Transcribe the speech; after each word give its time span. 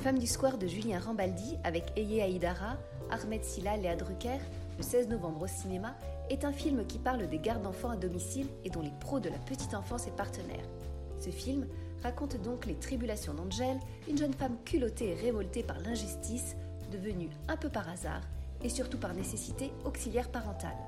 femmes 0.00 0.18
du 0.18 0.26
square 0.26 0.56
de 0.56 0.66
Julien 0.66 0.98
Rambaldi 0.98 1.58
avec 1.62 1.92
Eye 1.94 2.22
Aïdara, 2.22 2.78
Ahmed 3.10 3.44
Silla, 3.44 3.76
Léa 3.76 3.96
Drucker, 3.96 4.38
le 4.78 4.82
16 4.82 5.08
novembre 5.08 5.42
au 5.42 5.46
cinéma, 5.46 5.94
est 6.30 6.46
un 6.46 6.52
film 6.52 6.86
qui 6.86 6.98
parle 6.98 7.28
des 7.28 7.38
gardes 7.38 7.62
d'enfants 7.62 7.90
à 7.90 7.96
domicile 7.96 8.46
et 8.64 8.70
dont 8.70 8.80
les 8.80 8.92
pros 8.98 9.20
de 9.20 9.28
la 9.28 9.36
petite 9.36 9.74
enfance 9.74 10.06
est 10.06 10.16
partenaire. 10.16 10.64
Ce 11.18 11.28
film 11.28 11.66
raconte 12.02 12.40
donc 12.40 12.64
les 12.64 12.76
tribulations 12.76 13.34
d'Angel, 13.34 13.76
une 14.08 14.16
jeune 14.16 14.32
femme 14.32 14.56
culottée 14.64 15.10
et 15.10 15.14
révoltée 15.14 15.62
par 15.62 15.78
l'injustice, 15.80 16.56
devenue 16.90 17.28
un 17.48 17.58
peu 17.58 17.68
par 17.68 17.86
hasard 17.86 18.22
et 18.64 18.70
surtout 18.70 18.98
par 18.98 19.12
nécessité 19.12 19.70
auxiliaire 19.84 20.30
parentale. 20.30 20.78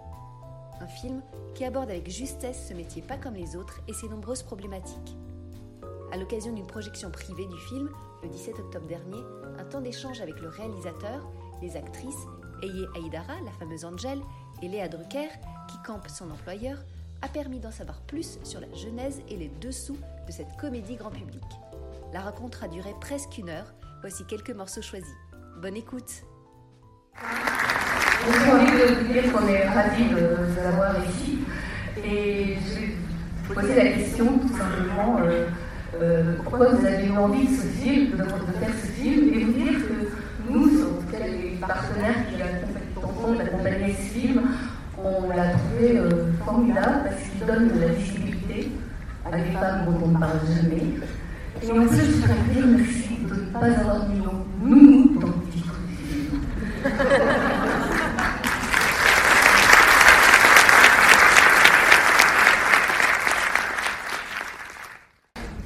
Un 0.81 0.89
film 0.89 1.21
qui 1.55 1.67
aborde 1.67 1.91
avec 1.91 2.11
justesse 2.11 2.69
ce 2.69 2.72
métier 2.72 3.03
pas 3.03 3.19
comme 3.19 3.35
les 3.35 3.57
autres 3.57 3.83
et 3.89 3.93
ses 3.93 4.08
nombreuses 4.08 4.43
problématiques. 4.43 5.17
À 6.13 6.17
l'occasion 6.17 6.55
d'une 6.55 6.67
projection 6.67 7.11
privée 7.11 7.47
du 7.47 7.58
film, 7.58 7.91
le 8.22 8.29
17 8.29 8.58
octobre 8.61 8.86
dernier, 8.86 9.22
un 9.58 9.64
temps 9.64 9.81
d'échange 9.81 10.21
avec 10.21 10.40
le 10.40 10.49
réalisateur, 10.49 11.29
les 11.61 11.76
actrices 11.76 12.26
Eye 12.63 12.86
Aïdara, 12.94 13.35
la 13.44 13.50
fameuse 13.58 13.85
Angel, 13.85 14.21
et 14.63 14.68
Léa 14.68 14.89
Drucker, 14.89 15.29
qui 15.68 15.76
campe 15.85 16.08
son 16.08 16.30
employeur, 16.30 16.79
a 17.22 17.29
permis 17.29 17.58
d'en 17.58 17.71
savoir 17.71 18.00
plus 18.03 18.39
sur 18.44 18.61
la 18.61 18.72
genèse 18.75 19.21
et 19.29 19.36
les 19.36 19.50
dessous 19.61 19.96
de 20.27 20.32
cette 20.32 20.57
comédie 20.57 20.96
grand 20.96 21.11
public. 21.11 21.43
La 22.13 22.21
rencontre 22.21 22.63
a 22.63 22.68
duré 22.68 22.94
presque 23.00 23.39
une 23.39 23.49
heure, 23.49 23.72
voici 24.00 24.25
quelques 24.27 24.50
morceaux 24.50 24.82
choisis. 24.82 25.14
Bonne 25.61 25.77
écoute 25.77 26.25
J'ai 27.16 28.52
envie 28.52 28.71
de 28.71 29.13
dire 29.13 29.32
qu'on 29.32 29.49
est 29.49 29.66
ravis 29.68 30.08
de, 30.11 30.63
l'avoir 30.63 30.94
ici. 31.08 31.39
Et 32.05 32.56
je 32.56 32.80
vais 32.80 33.55
poser 33.55 33.75
la 33.75 33.92
question 33.92 34.38
tout 34.38 34.56
simplement 34.56 35.19
euh, 35.20 35.48
euh, 36.00 36.34
pourquoi 36.42 36.70
vous 36.70 36.86
avez 36.86 37.10
envie 37.10 37.46
de, 37.46 37.54
ce 37.54 37.66
film, 37.66 38.10
de, 38.12 38.16
faire 38.16 38.74
ce 38.82 38.86
film, 39.00 39.34
et 39.34 39.44
vous 39.44 39.52
dire 39.52 39.72
que 39.72 40.52
nous, 40.52 40.82
en 40.82 41.00
tout 41.00 41.12
cas 41.12 41.26
les 41.26 41.56
partenaires 41.60 42.26
qui 42.28 42.42
accompagnent 42.42 43.38
d'accompagner 43.38 43.94
ce 43.94 44.18
film, 44.18 44.42
on 45.04 45.28
l'a 45.28 45.50
trouvé 45.50 45.98
euh, 45.98 46.32
formidable 46.44 47.04
parce 47.04 47.22
qu'il 47.22 47.46
donne 47.46 47.68
de 47.68 47.80
la 47.80 47.88
visibilité 47.88 48.70
à 49.24 49.36
des 49.36 49.50
femmes 49.50 49.86
dont 49.86 49.98
on 50.04 50.08
ne 50.08 50.18
parle 50.18 50.38
jamais. 50.54 50.82
Et 51.62 51.70
en 51.70 51.86
plus, 51.86 51.96
je 51.96 52.12
voudrais 52.12 52.34
dire 52.52 52.66
merci 52.66 53.18
de 53.28 53.34
ne 53.34 53.46
pas 53.52 53.66
avoir 53.66 54.08
mis 54.08 54.20
nous 54.64 55.20
dans 55.20 55.26
le 55.26 55.32
titre 55.50 55.74
du 55.88 55.94
film. 55.96 56.40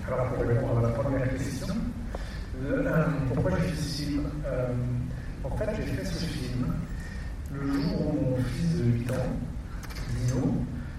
Alors, 0.07 0.27
pour 0.33 0.47
répondre 0.47 0.79
à 0.79 0.83
la 0.83 0.89
première 0.91 1.31
question, 1.31 1.75
euh, 2.65 3.05
pourquoi 3.35 3.53
j'ai 3.59 3.69
fait 3.69 3.77
ce 3.77 4.03
film 4.03 4.23
euh, 4.47 4.69
En 5.45 5.57
fait, 5.57 5.69
j'ai 5.77 5.93
fait 5.93 6.05
ce 6.05 6.25
film 6.25 6.67
le 7.53 7.73
jour 7.73 8.01
où 8.01 8.31
mon 8.31 8.37
fils 8.37 8.77
de 8.79 8.85
8 8.85 9.11
ans, 9.13 9.15
Dino, 10.11 10.55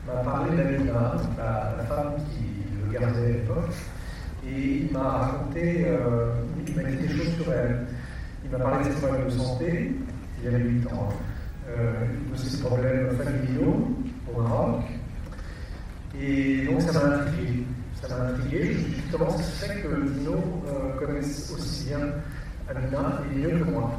m'a 0.08 0.14
parlé 0.23 0.58
d'Alina, 0.58 1.14
la, 1.38 1.76
la 1.77 1.83
femme 1.83 2.14
qui 2.30 2.45
le 2.83 2.92
gardait 2.99 3.26
à 3.26 3.30
l'époque, 3.30 3.73
et 4.45 4.77
il 4.86 4.92
m'a 4.92 4.99
raconté, 4.99 5.86
euh, 5.88 6.31
il 6.66 6.76
m'a 6.76 6.83
dit 6.83 6.98
des 6.98 7.09
choses 7.09 7.33
sur 7.36 7.54
elle. 7.54 7.88
Il 8.44 8.52
m'a 8.52 8.59
parlé 8.59 8.88
de 8.88 8.94
ses 8.94 8.99
problèmes 9.02 9.26
de 9.26 9.30
il 9.62 10.48
avait 10.48 10.64
8 10.64 10.88
ans, 10.88 11.10
euh, 11.68 11.94
de 12.32 12.38
ses 12.38 12.62
problèmes 12.62 13.10
familiaux 13.18 13.88
au 14.34 14.42
Maroc, 14.42 14.82
et 16.20 16.66
donc 16.66 16.82
ça 16.82 16.94
m'a 16.94 17.16
intrigué. 17.16 17.64
Ça 18.02 18.08
m'a 18.10 18.30
intrigué. 18.30 18.78
Comment 19.12 19.30
ça 19.32 19.44
se 19.44 19.66
fait 19.66 19.82
que 19.82 20.10
Dino 20.12 20.36
euh, 20.68 20.98
connaisse 21.00 21.52
aussi 21.52 21.86
bien 21.86 22.00
Amina 22.70 23.22
et 23.32 23.40
mieux 23.40 23.60
que 23.60 23.72
moi? 23.72 23.92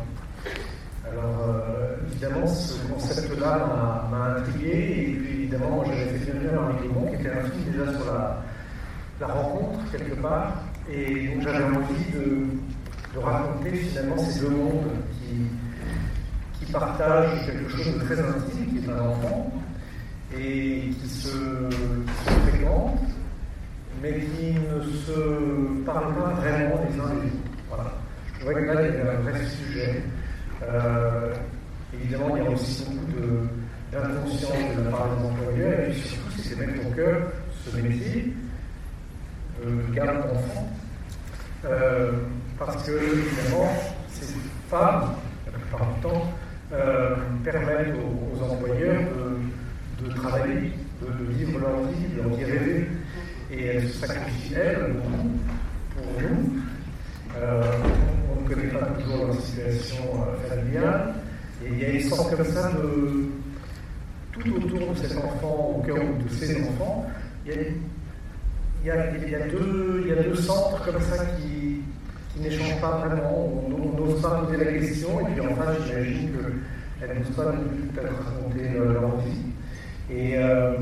Alors, 1.10 1.48
euh, 1.48 1.96
évidemment, 2.10 2.46
ce 2.46 2.74
concept-là 2.88 4.06
m'a 4.10 4.36
intrigué, 4.36 4.70
et 4.70 5.16
puis 5.16 5.34
évidemment, 5.42 5.84
j'avais 5.84 6.18
fait 6.18 6.32
venir 6.32 6.52
un 6.60 6.74
Gaumont, 6.74 7.08
qui 7.08 7.14
était 7.16 7.30
un 7.30 7.42
film 7.42 7.72
déjà 7.72 7.92
sur 7.98 8.12
la, 8.12 8.42
la 9.20 9.26
rencontre, 9.26 9.90
quelque 9.90 10.14
part, 10.20 10.62
et 10.90 11.28
donc 11.28 11.42
j'avais 11.42 11.64
envie 11.64 12.12
de, 12.14 12.46
de, 13.14 13.18
raconter 13.18 13.70
finalement 13.72 14.18
ces 14.18 14.40
deux 14.40 14.50
mondes 14.50 14.90
qui, 15.12 16.64
qui 16.64 16.72
partagent 16.72 17.46
quelque 17.46 17.68
chose 17.70 17.94
de 17.94 18.04
très 18.04 18.18
intime, 18.18 18.66
qui 18.70 18.84
est 18.84 18.90
un 18.90 19.00
enfant, 19.00 19.52
et 20.36 20.90
qui 21.00 21.08
se, 21.08 21.28
fréquentent, 22.50 23.00
mais 24.02 24.20
qui 24.20 24.52
ne 24.52 24.82
se 24.82 25.84
parlent 25.84 26.14
pas 26.14 26.30
vraiment 26.40 26.80
les 26.88 27.00
uns 27.00 27.14
les 27.14 27.30
autres. 27.30 27.48
Voilà. 27.68 27.92
Je 28.38 28.44
vois 28.44 28.54
que 28.54 28.60
là, 28.60 28.88
il 28.88 28.94
y 28.94 29.00
a 29.00 29.12
un 29.12 29.20
vrai 29.22 29.44
sujet. 29.46 30.02
Euh, 30.62 31.34
évidemment, 31.94 32.36
il 32.36 32.44
y 32.44 32.46
a 32.46 32.50
aussi 32.50 32.84
beaucoup 32.84 33.48
d'inconscience 33.90 34.76
de, 34.76 34.84
la 34.84 34.90
part 34.90 35.08
des 35.16 35.26
employeurs, 35.26 35.80
et 35.80 35.92
puis 35.92 36.00
surtout, 36.00 36.42
c'est 36.42 36.58
mettre 36.58 36.86
au 36.86 36.90
cœur 36.90 37.16
ce 37.64 37.76
métier 37.76 38.34
de 39.64 39.94
garde 39.94 40.28
d'enfants. 40.28 40.68
Euh, 41.64 42.12
parce 42.58 42.82
que, 42.84 42.90
évidemment, 42.92 43.72
ces 44.10 44.34
femmes, 44.68 45.14
la 45.46 45.52
plupart 45.52 45.94
du 45.94 46.00
temps, 46.00 46.32
euh, 46.72 47.14
permettent 47.44 47.94
aux, 47.94 48.42
employeurs 48.42 49.02
de, 50.02 50.12
travailler, 50.12 50.72
de, 51.00 51.32
vivre 51.32 51.60
leur 51.60 51.82
vie, 51.84 52.14
de 52.14 52.22
leur 52.22 52.36
vie 52.36 52.44
rêver. 52.44 52.88
Et 53.50 53.64
elles 53.64 53.88
se 53.88 54.06
sacrifient, 54.06 54.54
elles, 54.54 54.94
pour 55.96 56.04
nous. 56.20 56.60
Euh, 57.36 57.62
on 58.30 58.42
ne 58.42 58.48
connaît 58.48 58.68
pas 58.68 58.86
toujours 58.86 59.26
leur 59.26 59.40
situation 59.40 60.04
euh, 60.04 60.48
familiale. 60.48 61.14
Et 61.64 61.68
il 61.72 61.78
y 61.78 61.84
a 61.84 61.88
une 61.90 62.08
sorte 62.08 62.36
comme 62.36 62.46
ça 62.46 62.72
de. 62.72 63.28
Tout 64.32 64.54
autour 64.54 64.92
de 64.92 64.98
cet 64.98 65.16
enfant, 65.16 65.76
au 65.78 65.82
cœur 65.82 65.96
de 65.96 66.28
ces 66.32 66.62
enfants, 66.62 67.10
il 67.44 67.52
y 68.84 68.90
a 68.90 69.48
deux 69.48 70.34
centres 70.36 70.84
comme 70.84 71.02
ça 71.02 71.24
qui, 71.24 71.77
qui 72.38 72.48
n'échangent 72.48 72.80
pas 72.80 72.98
vraiment. 72.98 73.48
On 73.66 74.00
n'ose 74.00 74.22
pas 74.22 74.42
poser 74.42 74.64
la 74.64 74.72
question, 74.72 75.20
et 75.20 75.32
puis 75.32 75.40
enfin, 75.40 75.72
j'imagine 75.86 76.30
qu'elles 77.00 77.18
n'osent 77.18 77.36
pas 77.36 77.52
peut-être 77.52 78.14
raconter 78.24 78.70
leur 78.78 79.16
vie. 79.18 79.40
Et. 80.10 80.36
Euh, 80.36 80.74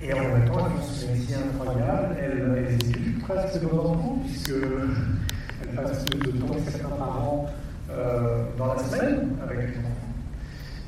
et 0.00 0.12
en 0.12 0.20
même 0.20 0.44
temps, 0.44 0.64
elles 0.64 0.80
font 0.80 0.92
ce 0.92 1.06
métier 1.06 1.34
incroyable, 1.34 2.16
elles, 2.20 2.74
éduquent 2.74 3.18
presque 3.18 3.60
nos 3.62 3.80
enfants, 3.80 4.18
puisqu'elles 4.24 5.74
passent 5.74 6.04
plus 6.04 6.32
de 6.32 6.38
temps 6.38 6.54
que 6.54 6.70
certains 6.70 6.88
parents 6.88 7.50
euh, 7.90 8.44
dans 8.56 8.74
la 8.74 8.78
semaine 8.78 9.30
avec 9.42 9.58
les 9.58 9.78
enfants. 9.78 10.08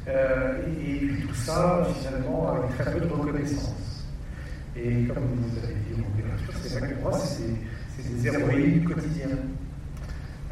Euh, 0.07 0.59
et, 0.81 1.07
puis 1.07 1.27
tout 1.27 1.35
ça, 1.35 1.89
finalement, 1.99 2.53
avec 2.53 2.79
très 2.79 2.93
peu 2.93 3.01
de 3.01 3.13
reconnaissance. 3.13 4.07
Et 4.77 5.07
comme 5.07 5.25
vous 5.25 5.59
avez 5.59 5.75
dit 5.75 6.01
en 6.01 6.53
c'est 6.63 6.79
vrai 6.79 6.89
que 6.91 7.03
moi, 7.03 7.13
c'est 7.13 7.53
des 7.99 8.27
héroïnes 8.27 8.81
du 8.81 8.85
quotidien, 8.89 9.29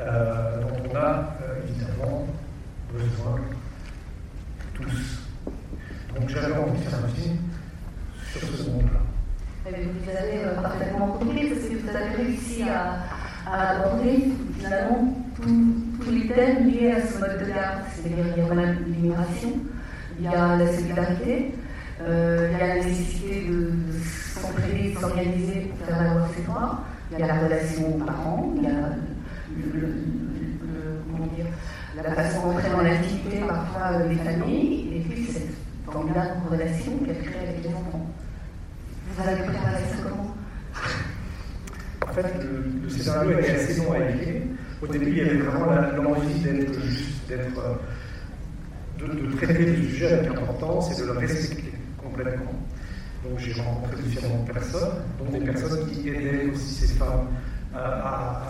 euh, 0.00 0.60
dont 0.62 0.90
on 0.90 0.96
a 0.96 1.36
évidemment 1.66 2.26
besoin 2.92 3.40
tous. 4.74 5.18
Donc 6.14 6.28
j'avais 6.28 6.54
envie 6.56 6.78
de 6.78 6.84
faire 6.84 6.98
un 7.04 7.08
film 7.08 7.36
sur 8.32 8.48
ce 8.48 8.70
monde-là. 8.70 9.00
Vous 9.66 10.10
avez 10.10 10.44
euh, 10.44 10.60
parfaitement 10.62 11.08
compris 11.08 11.48
parce 11.50 11.62
que 11.68 11.76
vous 11.76 11.88
avez 11.88 12.22
réussi 12.22 12.62
à, 12.62 13.00
à 13.50 13.76
aborder 13.76 14.28
finalement 14.58 15.14
tous 15.40 16.10
les 16.10 16.26
thèmes 16.28 16.68
liés 16.68 16.92
à 16.92 17.06
ce 17.06 17.18
mode 17.18 17.38
de 17.38 17.46
garde. 17.52 17.80
C'est-à-dire 17.94 18.24
il 18.36 18.42
y 18.42 18.46
a 18.46 18.72
l'immigration, 18.72 19.52
il 20.18 20.24
y 20.24 20.28
a 20.28 20.56
la 20.56 20.72
solidarité, 20.72 21.54
euh, 22.00 22.48
il 22.50 22.58
y 22.58 22.62
a 22.62 22.66
la 22.68 22.74
nécessité 22.76 23.46
de, 23.48 23.54
de 23.54 23.98
s'entraider, 24.34 24.94
de 24.94 24.98
s'organiser 24.98 25.60
pour 25.70 25.86
faire 25.86 25.98
valoir 25.98 26.28
ses 26.34 26.42
droits, 26.42 26.84
il 27.10 27.18
y 27.18 27.22
a 27.22 27.26
la 27.26 27.38
relation 27.40 27.96
aux 27.96 28.04
parents, 28.04 28.52
il 28.56 28.62
y 28.64 28.66
a 28.66 28.90
comment 31.10 31.26
dire, 31.34 31.46
la 31.96 32.14
façon 32.14 32.46
d'entrer 32.46 32.70
dans 32.70 32.82
l'intimité 32.82 33.40
parfois 33.46 34.02
des 34.02 34.16
familles, 34.16 34.96
et 34.96 35.00
puis 35.00 35.26
cette 35.26 35.50
formidable 35.86 36.32
relation 36.50 36.92
qu'elle 36.98 37.22
crée 37.22 37.48
avec 37.48 37.62
les 37.64 37.70
enfants. 37.70 38.06
Vous 39.16 39.28
avez 39.28 39.42
préparé 39.42 39.82
ça 39.90 39.96
comment? 40.08 40.34
En 42.06 42.12
fait, 42.12 42.34
le, 42.42 42.82
le 42.82 42.88
scénario 42.88 43.38
était 43.38 43.54
assez 43.54 43.80
long 43.80 43.92
à 43.92 44.10
écrire. 44.10 44.42
Au 44.82 44.86
début, 44.86 45.10
il 45.10 45.16
y 45.16 45.20
avait 45.22 45.38
vraiment 45.38 45.72
l'envie 45.96 46.40
d'être 46.40 46.80
juste, 46.84 47.28
d'être, 47.28 47.80
de, 48.98 49.06
de, 49.06 49.36
traiter 49.36 49.64
le 49.64 49.82
sujet 49.82 50.12
avec 50.12 50.30
importance 50.30 50.96
et 50.96 51.00
de 51.00 51.06
le 51.06 51.12
respecter 51.12 51.72
complètement. 52.02 52.52
Donc 53.24 53.38
j'ai 53.38 53.52
rencontré 53.60 53.96
différentes 54.02 54.46
personnes, 54.46 55.02
dont 55.18 55.30
des 55.38 55.44
personnes 55.44 55.90
qui 55.90 56.08
aidaient 56.08 56.46
aussi 56.52 56.86
ces 56.86 56.94
femmes 56.94 57.26
à, 57.74 58.42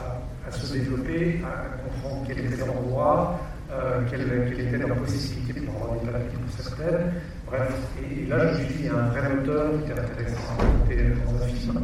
à, 0.46 0.50
se 0.50 0.72
développer, 0.72 1.40
à 1.44 1.78
comprendre 1.82 2.24
quel 2.26 2.38
était 2.40 2.56
leur 2.56 2.74
droit, 2.74 3.40
euh, 3.72 4.00
quelle, 4.10 4.52
quelle, 4.54 4.68
était 4.68 4.78
leur 4.78 4.96
possibilité 4.96 5.60
pour 5.60 5.82
avoir 5.82 6.00
des 6.00 6.10
papiers 6.10 6.38
pour 6.38 6.64
certaines. 6.64 7.12
Bref, 7.46 7.72
et, 8.02 8.26
là 8.26 8.52
je 8.52 8.72
suis 8.72 8.88
un 8.88 9.08
vrai 9.08 9.28
moteur 9.34 9.70
qui 9.84 9.90
est 9.90 9.98
intéressant 9.98 10.40
à 10.58 10.62
raconter 10.62 10.96
dans 11.24 11.42
un 11.42 11.46
film. 11.48 11.80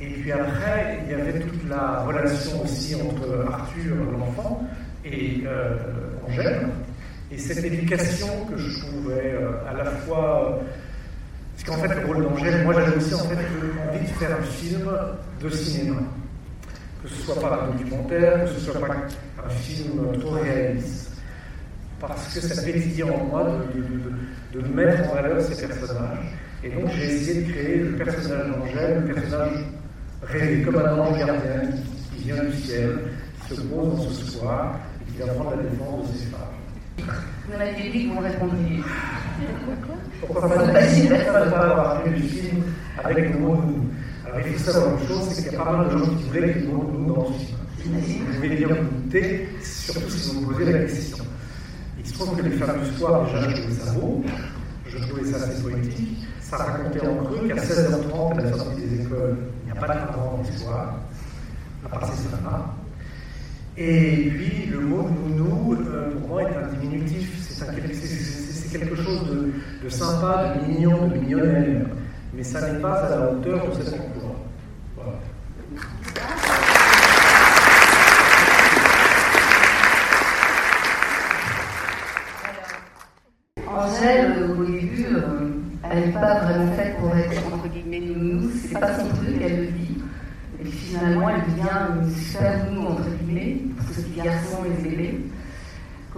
Et 0.00 0.06
puis 0.06 0.32
après, 0.32 1.00
il 1.04 1.10
y 1.10 1.14
avait 1.20 1.40
toute 1.40 1.68
la 1.68 2.02
relation 2.02 2.62
aussi 2.62 2.94
entre 2.94 3.46
Arthur, 3.50 3.96
l'enfant, 4.18 4.62
et 5.04 5.42
euh, 5.46 5.76
Angèle. 6.26 6.68
Et 7.30 7.38
cette 7.38 7.64
éducation 7.64 8.28
que 8.50 8.56
je 8.56 8.78
trouvais 8.80 9.32
euh, 9.32 9.68
à 9.68 9.72
la 9.72 9.84
fois. 9.86 10.60
Parce 11.64 11.76
qu'en 11.76 11.88
fait, 11.88 12.00
le 12.00 12.06
rôle 12.06 12.22
d'Angèle, 12.22 12.64
moi 12.64 12.74
j'avais 12.74 12.96
aussi 12.96 13.14
en 13.14 13.18
fait 13.18 13.34
envie 13.34 14.06
de 14.06 14.12
faire 14.12 14.36
un 14.38 14.42
film 14.42 14.88
de 15.42 15.50
cinéma. 15.50 16.00
Que 17.02 17.08
ce 17.08 17.22
soit 17.22 17.40
pas 17.40 17.64
un 17.64 17.76
documentaire, 17.76 18.44
que 18.44 18.50
ce 18.50 18.60
soit 18.60 18.80
pas 18.80 18.94
un 19.44 19.48
film 19.48 20.20
trop 20.20 20.30
réaliste. 20.30 21.12
Parce 22.00 22.34
que 22.34 22.40
ça 22.40 22.62
pétillait 22.62 23.02
en 23.04 23.24
moi 23.24 23.46
de, 23.74 24.60
mettre 24.60 25.10
en 25.10 25.14
valeur 25.14 25.40
ces 25.40 25.66
personnages. 25.66 26.18
Et 26.62 26.70
donc 26.70 26.90
j'ai 26.92 27.14
essayé 27.14 27.42
de 27.42 27.52
créer 27.52 27.76
le 27.78 27.96
personnage 27.96 28.50
d'Angèle, 28.50 29.04
le 29.06 29.14
personnage 29.14 29.64
rêvé 30.22 30.62
comme 30.62 30.76
un 30.76 30.98
ange 30.98 31.18
gardien 31.18 31.70
qui, 32.16 32.24
vient 32.24 32.44
du 32.44 32.56
ciel, 32.56 32.98
qui 33.48 33.56
se 33.56 33.60
pose 33.62 33.96
dans 33.96 34.10
ce 34.10 34.24
soir 34.26 34.78
et 35.00 35.10
qui 35.10 35.16
vient 35.16 35.34
prendre 35.34 35.56
la 35.56 35.62
défense 35.62 36.12
de 36.12 36.18
ses 36.18 36.26
femmes. 36.26 37.18
Vous 37.46 37.58
m'avez 37.58 37.90
dit. 37.90 38.10
Pourquoi 40.20 40.48
pas 40.48 40.72
facile 40.72 41.08
de 41.08 41.50
pas 41.50 41.58
avoir 41.58 42.02
fait 42.02 42.10
du 42.10 42.22
film 42.22 42.62
avec 43.02 43.32
le 43.32 43.38
mot 43.38 43.54
nous? 43.56 43.84
Alors 44.26 44.46
il 44.46 44.52
faut 44.54 44.70
savoir 44.70 44.98
une 44.98 45.08
chose, 45.08 45.28
c'est 45.30 45.42
qu'il 45.44 45.52
y 45.52 45.56
a 45.56 45.64
pas 45.64 45.72
mal 45.72 45.86
de 45.88 45.98
gens 45.98 46.14
qui 46.16 46.24
voulaient 46.24 46.52
qu'il 46.52 46.62
y 46.62 46.64
ait 46.64 46.68
le 46.68 46.72
mot 46.72 46.90
nous 46.92 47.14
dans 47.14 47.28
le 47.28 47.34
film. 47.34 47.58
Vous 47.84 48.34
pouvez 48.34 48.48
bien 48.56 48.68
vous 48.68 49.00
douter, 49.02 49.48
surtout 49.62 50.10
si 50.10 50.34
vous 50.34 50.40
me 50.40 50.52
posez 50.52 50.72
la 50.72 50.78
question. 50.80 51.24
Il 51.98 52.06
se 52.06 52.12
trouve 52.14 52.36
que 52.36 52.42
les 52.42 52.50
femmes 52.50 52.80
du 52.82 52.90
soir, 52.96 53.24
déjà, 53.24 53.48
je 53.48 53.70
ça 53.72 53.92
beau, 53.92 54.22
je 54.86 54.98
trouvais 54.98 55.24
ça 55.24 55.36
assez 55.36 55.62
poétique. 55.62 56.18
Ça 56.40 56.56
racontait 56.56 57.06
en 57.06 57.16
creux 57.24 57.48
qu'à 57.48 57.56
16h30, 57.56 58.38
à 58.38 58.42
la 58.42 58.52
sortie 58.56 58.80
des 58.82 59.02
écoles, 59.02 59.38
il 59.62 59.72
n'y 59.72 59.78
a 59.78 59.80
pas 59.80 59.94
de 59.94 60.06
parents 60.06 60.36
dans 60.36 60.50
l'histoire, 60.50 60.94
à 61.84 61.88
part 61.88 62.12
ces 62.14 62.28
femmes-là. 62.28 62.74
Et 63.76 64.30
puis, 64.30 64.66
le 64.66 64.80
mot 64.80 65.08
nounou, 65.08 65.74
euh, 65.74 66.10
pour 66.18 66.28
moi, 66.28 66.42
est 66.42 66.56
un 66.56 66.66
diminutif. 66.80 67.38
C'est 67.48 67.64
quelque 68.70 68.96
chose 68.96 69.20
de, 69.82 69.88
sympa, 69.88 70.54
de 70.54 70.72
mignon, 70.72 71.08
de 71.08 71.14
mignonnel. 71.18 71.86
Mais 72.34 72.42
ça 72.42 72.72
n'est 72.72 72.78
pas 72.80 72.94
à 72.94 73.10
la 73.10 73.30
hauteur 73.32 73.68
de 73.68 73.82
cette 73.82 73.94
emploi. 73.94 74.36
Voilà. 74.96 75.18
Angèle, 83.66 84.50
au 84.58 84.64
début, 84.64 85.06
euh, 85.14 85.50
elle 85.90 86.06
n'est 86.06 86.12
pas 86.12 86.40
vraiment 86.40 86.72
faite 86.72 86.96
pour 86.98 87.14
être 87.16 87.46
entre 87.46 87.68
guillemets 87.68 88.00
nounou, 88.00 88.50
c'est 88.66 88.78
pas 88.78 88.98
son 88.98 89.08
truc, 89.08 89.36
elle 89.40 89.60
le 89.60 89.66
dit. 89.66 89.98
Et 90.60 90.64
puis 90.64 90.72
finalement, 90.72 91.28
elle 91.30 91.42
devient 91.42 92.02
une 92.02 92.10
super 92.10 92.64
nounou 92.64 92.88
entre 92.88 93.08
guillemets, 93.22 93.60
pour 93.76 93.94
ce 93.94 94.00
petit 94.00 94.20
garçon 94.20 94.64
les 94.64 94.90
bébés. 94.90 95.20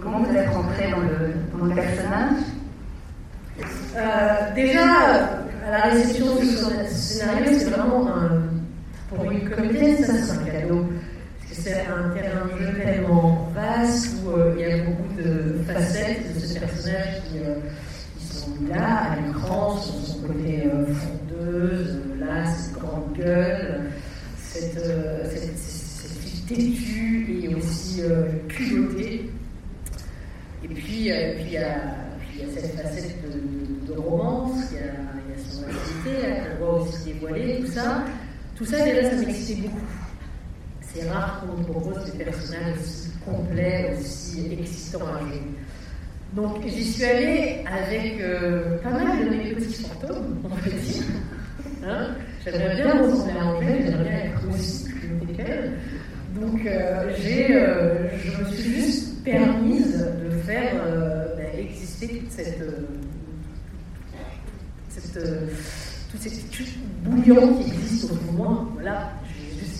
Comment 0.01 0.19
vous 0.19 0.35
êtes 0.35 0.49
rentré 0.49 0.89
dans 0.89 1.01
le, 1.01 1.33
dans 1.57 1.65
le 1.65 1.75
personnage 1.75 2.41
euh, 3.95 4.55
Déjà, 4.55 4.85
à 5.67 5.71
la 5.71 5.81
réception 5.89 6.37
du 6.37 6.47
scénario, 6.47 7.45
c'est 7.57 7.69
vraiment 7.69 8.07
un, 8.07 8.41
pour 9.09 9.29
une 9.29 9.47
comédienne, 9.47 9.97
ça 9.97 10.13
c'est 10.13 10.31
un 10.31 10.43
cadeau. 10.43 10.87
Parce 11.47 11.63
un 12.27 12.57
jeu 12.57 12.73
tellement 12.81 13.51
vaste 13.53 14.15
où 14.23 14.31
euh, 14.31 14.55
il 14.57 14.61
y 14.61 14.71
a 14.71 14.83
beaucoup 14.83 15.13
de 15.17 15.63
facettes 15.63 16.33
de 16.35 16.39
ce 16.39 16.59
personnage 16.59 17.21
qui. 17.29 17.39
Euh, 17.39 17.55
là, 18.69 19.11
à 19.11 19.15
l'écran, 19.15 19.77
son, 19.77 19.99
son 20.01 20.27
côté 20.27 20.63
euh, 20.65 20.85
fondeuse, 20.85 21.99
là, 22.19 22.45
cette 22.45 22.73
grande 22.73 23.13
gueule, 23.17 23.91
cette, 24.37 24.77
euh, 24.77 25.23
cette, 25.29 25.57
cette, 25.57 26.11
fille 26.11 26.41
têtue 26.41 27.39
et 27.43 27.55
aussi 27.55 28.01
euh, 28.01 28.27
culottée. 28.47 29.29
Et 30.63 30.67
puis, 30.67 31.11
euh, 31.11 31.35
puis, 31.35 31.45
il 31.45 31.51
y 31.53 31.57
a, 31.57 31.79
puis, 32.19 32.39
il 32.39 32.39
y 32.39 32.43
a 32.43 32.61
cette 32.61 32.75
facette 32.75 33.15
de, 33.23 33.87
de, 33.87 33.93
de 33.93 33.99
romance, 33.99 34.59
il 34.71 34.77
y, 34.77 34.79
a, 34.79 34.83
il 35.27 35.31
y 35.31 35.39
a 35.39 35.43
son 35.49 35.63
activité, 35.63 36.57
qu'on 36.59 36.65
voit 36.65 36.81
aussi 36.81 37.05
dévoiler, 37.05 37.61
tout 37.61 37.71
ça. 37.71 38.05
Tout 38.55 38.65
ça, 38.65 38.83
déjà, 38.83 39.09
ça 39.09 39.15
m'excitait 39.15 39.61
beaucoup. 39.61 39.85
C'est 40.93 41.09
rare 41.09 41.41
qu'on 41.41 41.57
nous 41.57 41.63
propose 41.63 42.11
des 42.11 42.23
personnages 42.23 42.77
aussi 42.79 43.09
complets, 43.25 43.95
aussi 43.99 44.57
excitants 44.59 45.07
à 45.07 45.19
jouer. 45.19 45.41
Donc 46.33 46.65
j'y 46.67 46.83
suis 46.83 47.03
allée 47.03 47.63
avec 47.65 48.21
euh, 48.21 48.77
pas 48.79 48.91
mal 48.91 49.25
de 49.25 49.29
mes 49.29 49.51
petits 49.53 49.83
fantômes, 49.83 50.39
on 50.43 50.47
va 50.47 50.61
dire. 50.61 51.03
Hein? 51.85 52.15
J'aimerais 52.43 52.75
bien 52.75 53.03
ressembler 53.03 53.33
à 53.39 53.45
Angèle, 53.45 53.83
j'aimerais 53.85 54.03
bien 54.03 54.19
être 54.19 54.49
aussi 54.49 54.89
plus 54.89 55.33
qu'elle. 55.35 55.73
Donc 56.39 56.65
euh, 56.65 57.13
j'ai, 57.21 57.55
euh, 57.55 58.07
je 58.17 58.43
me 58.43 58.51
suis 58.51 58.73
juste 58.73 59.23
permise 59.23 60.07
de 60.23 60.29
faire 60.37 60.73
euh, 60.85 61.35
ben, 61.35 61.59
exister 61.59 62.07
toute 62.07 62.31
cette, 62.31 62.63
cette 64.89 65.23
toute 66.11 66.21
cette 66.21 66.43
bouillon 67.03 67.57
qui 67.57 67.71
existe 67.71 68.11
au 68.11 68.15
fond 68.15 68.31
de 68.31 68.37
moi. 68.37 68.67
Voilà, 68.73 69.11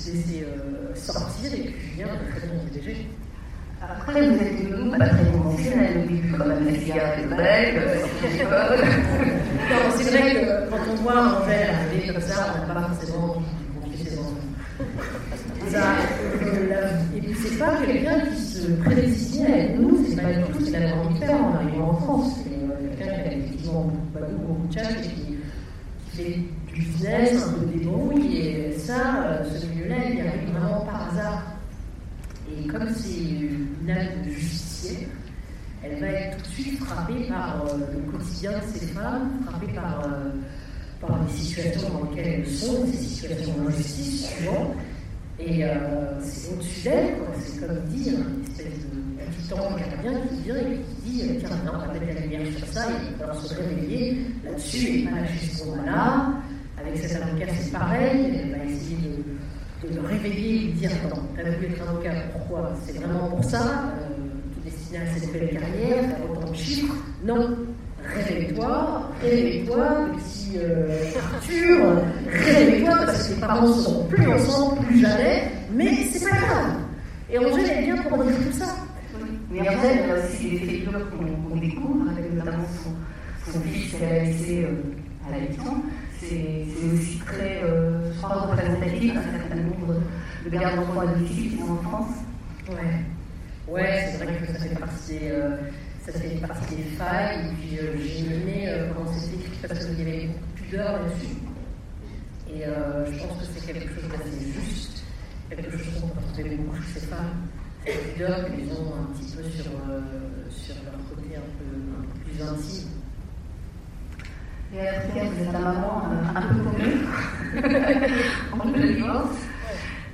juste 0.03 0.15
laissé 0.15 0.45
sortir 0.95 1.53
et 1.53 1.63
puis 1.63 1.75
je 1.91 1.95
viens 1.95 2.07
de 2.07 2.37
très 2.37 2.47
bon 2.47 2.55
DG. 2.73 3.07
Après, 3.81 4.29
vous 4.29 4.35
êtes 4.35 4.59
une 4.61 4.69
nounou 4.69 4.97
pas 4.97 5.07
très 5.07 5.25
conventionnelle 5.31 5.97
au 5.97 6.07
début, 6.07 6.31
quand 6.37 6.45
même, 6.45 6.65
les 6.67 6.79
cigarettes 6.79 7.29
de 7.29 7.35
bec, 7.35 7.75
Non, 9.71 9.77
c'est 9.97 10.11
vrai 10.11 10.33
que 10.35 10.69
quand 10.69 10.77
on 10.91 10.95
voit 11.01 11.13
Angèle 11.13 11.69
arriver 11.69 12.13
comme 12.13 12.21
ça, 12.21 12.53
on 12.53 12.67
n'a 12.67 12.73
pas 12.73 12.89
forcément 12.89 13.41
confié 13.81 14.05
ses 14.05 14.19
enfants. 14.19 14.35
Ça, 15.69 15.83
euh, 16.43 17.17
et 17.17 17.21
puis 17.21 17.35
c'est 17.41 17.57
pas 17.57 17.77
quelqu'un 17.85 18.19
qui 18.19 18.41
se 18.41 18.67
prédestinait 18.83 19.53
à 19.53 19.57
être 19.57 19.79
nous, 19.79 20.05
c'est 20.07 20.21
pas 20.21 20.31
du 20.31 20.43
tout 20.43 20.59
ce 20.59 20.65
qu'il 20.65 20.75
avait 20.75 20.91
envie 20.91 21.19
de 21.19 21.25
faire 21.25 21.43
en 21.43 21.55
arrivant 21.55 21.89
en 21.89 21.95
France. 21.95 22.39
C'est 22.43 22.51
euh, 22.51 22.95
quelqu'un 22.97 23.13
qui 23.15 23.19
a 23.19 23.33
effectivement 23.33 23.91
beaucoup, 24.13 24.31
beaucoup 24.47 24.67
de 24.67 24.73
chat 24.73 24.91
et 24.91 25.01
qui, 25.01 25.37
fait 26.13 26.39
du 26.67 26.81
business, 26.81 27.47
un 27.47 27.53
peu 27.53 27.65
de 27.65 27.79
débrouille, 27.79 28.37
et 28.37 28.77
ça, 28.77 29.23
euh, 29.25 29.43
ce 29.45 29.65
milieu-là, 29.91 30.09
il 30.09 30.27
arrive 30.27 30.49
vraiment 30.51 30.81
par 30.81 31.09
hasard. 31.09 31.43
Et 32.49 32.67
comme 32.67 32.89
c'est 32.95 33.19
une 33.19 33.89
âme 33.89 34.25
de 34.25 34.31
justicière, 34.31 35.07
elle 35.83 35.99
va 35.99 36.07
être 36.07 36.37
tout 36.37 36.49
de 36.49 36.53
suite 36.53 36.79
frappée 36.79 37.27
par 37.27 37.65
euh, 37.65 37.77
le 37.93 38.11
quotidien 38.11 38.51
de 38.51 38.77
ces 38.77 38.85
femmes, 38.87 39.31
frappée 39.45 39.73
par, 39.73 40.03
euh, 40.05 40.29
par 40.99 41.19
les 41.23 41.33
situations 41.33 41.89
dans 41.89 42.09
lesquelles 42.09 42.41
elles 42.41 42.47
sont, 42.47 42.85
ces 42.87 42.97
situations 42.97 43.53
d'injustice 43.57 44.29
souvent. 44.29 44.75
Et 45.39 45.65
euh, 45.65 46.19
c'est 46.21 46.53
au-dessus 46.53 46.83
d'elle, 46.83 47.15
c'est 47.43 47.65
comme 47.65 47.79
dire 47.85 48.13
une 48.13 48.43
espèce 48.43 48.65
de 48.67 49.01
petit 49.31 49.53
ange 49.53 49.79
gardien 49.79 50.21
qui 50.27 50.43
vient 50.43 50.57
et 50.57 50.81
qui 51.03 51.09
dit 51.09 51.37
tiens, 51.39 51.49
non, 51.65 51.71
on 51.75 51.79
va 51.79 51.93
mettre 51.93 52.05
la 52.13 52.21
lumière 52.21 52.57
sur 52.57 52.67
ça, 52.67 52.87
et 52.89 52.93
il 53.09 53.25
va 53.25 53.33
se 53.33 53.55
réveiller 53.55 54.25
là-dessus 54.45 54.99
et 54.99 55.03
pas 55.05 55.15
lâcher 55.15 55.47
ce 55.47 55.63
combat-là. 55.63 56.33
Avec 56.79 56.97
cet 56.97 57.21
avocat, 57.21 57.45
c'est 57.59 57.71
pareil, 57.71 58.39
elle 58.39 58.51
va 58.51 58.63
essayer 58.65 58.90
de, 59.83 59.95
le 59.95 60.07
réveiller 60.07 60.65
et 60.65 60.67
de 60.67 60.71
dire 60.73 60.91
attends, 61.05 61.23
t'as 61.35 61.43
voulu 61.43 61.67
être 61.67 61.89
avocat, 61.89 62.11
pourquoi 62.33 62.73
C'est 62.85 62.97
vraiment 62.97 63.29
pour 63.29 63.43
ça 63.43 63.93
euh, 63.99 64.63
destiné 64.63 64.99
à 64.99 65.07
cette 65.13 65.31
belle 65.31 65.49
carrière, 65.49 66.03
faire 66.03 66.31
autant 66.31 66.51
de 66.51 66.55
chiffres. 66.55 66.95
Non, 67.23 67.57
réveille-toi, 68.03 69.09
réveille-toi, 69.21 69.85
petit 70.15 70.57
euh, 70.57 71.11
Arthur, 71.33 72.03
réveille-toi 72.31 72.95
parce 73.05 73.27
que 73.27 73.33
tes 73.33 73.39
parents 73.39 73.73
sont 73.73 74.05
plus 74.05 74.27
ensemble, 74.27 74.85
plus 74.85 74.99
jamais, 74.99 75.51
mais 75.73 75.95
c'est 76.11 76.29
pas 76.29 76.35
grave. 76.35 76.75
Et 77.31 77.37
Angèle 77.39 77.69
est 77.71 77.83
bien 77.83 77.97
pour 78.03 78.23
dire 78.23 78.35
tout 78.35 78.57
ça. 78.57 78.75
Mais 79.49 79.61
Angèle, 79.61 79.99
il 80.03 80.07
y 80.07 80.11
a 80.11 80.23
aussi 80.23 80.49
des 80.49 80.57
figures 80.57 81.09
qu'on 81.49 81.55
découvre, 81.57 82.09
avec 82.09 82.33
notamment 82.33 82.65
son, 83.45 83.59
fils 83.61 83.93
qu'elle 83.93 84.09
a 84.09 84.23
laissé 84.23 84.63
euh, 84.63 85.27
à 85.27 85.31
la 85.31 85.39
8 85.39 85.59
ans. 85.61 85.83
C'est 86.21 86.65
aussi 86.93 87.17
très, 87.25 87.61
euh, 87.63 88.13
crois, 88.17 88.41
représentatif 88.41 89.15
d'un 89.15 89.21
certain 89.23 89.55
nombre 89.55 89.95
de 90.45 90.49
gardes 90.51 90.75
d'enfants 90.75 90.99
adultes 91.01 91.31
qui 91.31 91.57
sont 91.57 91.71
en 91.71 91.77
France. 91.77 92.11
Ouais. 92.69 93.01
Ouais, 93.67 94.09
c'est 94.11 94.23
vrai 94.23 94.37
que 94.37 94.45
ça 94.53 94.59
fait 94.59 94.75
partie 94.79 95.13
des, 95.13 95.29
euh, 95.31 95.57
ça 96.05 96.11
fait 96.11 96.35
partie 96.47 96.75
des 96.75 96.83
failles. 96.83 97.49
Et 97.49 97.53
puis 97.55 97.79
euh, 97.79 97.97
j'ai 97.97 98.19
aimé 98.35 98.65
euh, 98.67 98.91
comment 98.93 99.11
c'était 99.11 99.35
écrit 99.37 99.67
parce 99.67 99.85
qu'il 99.85 99.97
y 99.97 100.01
avait 100.01 100.27
beaucoup 100.27 100.55
de 100.55 100.61
pudeur 100.61 100.91
là-dessus. 100.91 101.35
Et 102.53 102.65
euh, 102.67 103.11
je 103.11 103.19
pense 103.19 103.39
que 103.39 103.45
c'est 103.55 103.73
quelque 103.73 103.89
chose 103.95 104.09
d'assez 104.09 104.51
juste, 104.53 105.03
quelque 105.49 105.71
chose 105.71 106.01
qu'on 106.01 106.07
peut 106.09 106.19
retrouver 106.27 106.55
beaucoup 106.55 106.77
chez 106.83 106.99
ces 106.99 107.07
femmes. 107.07 107.47
Cette 107.83 108.13
pudeur 108.13 108.45
qu'ils 108.45 108.71
ont 108.73 108.93
un 108.93 109.13
petit 109.15 109.35
peu 109.35 109.43
sur, 109.43 109.71
sur 110.51 110.75
leur 110.85 110.99
côté 111.09 111.35
un 111.35 111.49
peu, 111.57 111.65
un 111.97 112.03
peu 112.03 112.19
plus 112.29 112.43
intime. 112.43 113.00
Et 114.73 114.87
après, 114.87 115.27
vous 115.27 115.43
êtes 115.43 115.51
la 115.51 115.59
maman 115.59 116.03
euh, 116.05 116.37
un 116.37 116.41
peu 116.41 116.55
commune, 116.63 117.05
en 118.53 118.71
le 118.77 118.93
divorce. 118.93 119.37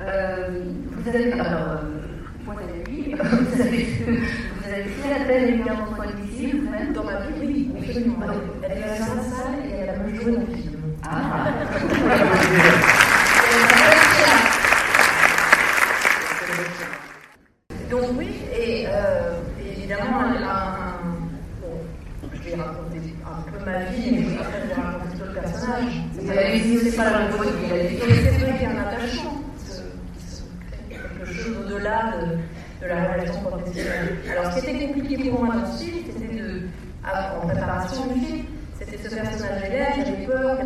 Euh, 0.01 0.63
vous 0.91 1.09
avez, 1.09 1.33
alors, 1.33 1.45
euh, 1.45 2.45
point 2.45 2.55
à 2.55 2.89
lui, 2.89 3.13
vous 3.13 3.61
avez, 3.61 3.83
vous 4.07 4.67
avez 4.67 4.83
fait 4.83 5.57
d'enfants 5.59 6.09
ici, 6.25 6.51
vous-même 6.51 6.91
Dans 6.93 7.03
ma 7.03 7.19
vie, 7.19 7.33
oui, 7.39 7.71
absolument. 7.77 8.17
Elle 8.63 8.77
est 8.77 8.83
à 8.83 8.87
la 8.87 8.97
salle 8.97 9.59
et 9.69 9.75
elle 9.75 9.89
a 9.89 9.97
même 9.97 10.15
joué 10.15 10.31
dans 10.31 10.39
le 10.39 10.47
film. 10.47 10.73
Ah, 11.03 11.47
Et 18.59 18.81
elle 18.83 19.97
je 22.33 22.55
vais 22.55 22.61
raconter 22.61 22.97
un 23.25 23.51
peu 23.51 23.65
ma 23.65 23.77
vie, 23.85 24.11
mais 24.11 24.37
après 24.39 24.61
je 24.61 24.67
vais 24.67 24.81
raconter 24.81 25.17
d'autres 25.17 25.33
personnages. 25.33 26.01
C'est 26.13 26.95
pas 26.95 27.03
la 27.05 27.19
même 27.19 27.31
chose. 27.31 27.47
C'est 27.59 28.45
vrai 28.45 28.53
qu'il 28.53 28.61
y 28.61 28.65
a 28.65 28.69
un 28.71 28.87
attachement 28.87 29.43
qui 29.57 30.25
se 30.25 30.41
crée, 30.69 30.99
quelque 30.99 31.33
chose 31.33 31.57
au-delà 31.65 32.13
de, 32.17 32.85
de, 32.85 32.87
la 32.87 33.13
relation 33.13 33.41
professionnelle. 33.41 34.17
Alors, 34.31 34.51
ce 34.53 34.59
qui 34.61 34.69
était 34.69 34.87
compliqué 34.87 35.29
pour 35.29 35.43
moi 35.43 35.55
dans 35.55 35.71
ce 35.71 35.83
film, 35.83 35.97
c'était 36.05 36.35
de, 36.35 36.61
en 37.05 37.47
préparation 37.47 38.07
du 38.07 38.19
film, 38.19 38.45
c'était 38.79 38.97
ce 38.97 39.15
personnage 39.15 39.63
élève, 39.65 39.93
j'avais 39.97 40.25
peur 40.25 40.57